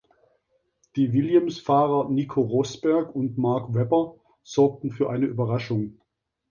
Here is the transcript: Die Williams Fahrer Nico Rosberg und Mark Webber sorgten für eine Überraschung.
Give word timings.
Die 0.95 1.13
Williams 1.13 1.59
Fahrer 1.59 2.09
Nico 2.09 2.41
Rosberg 2.41 3.13
und 3.15 3.37
Mark 3.37 3.71
Webber 3.75 4.15
sorgten 4.41 4.89
für 4.89 5.11
eine 5.11 5.27
Überraschung. 5.27 5.99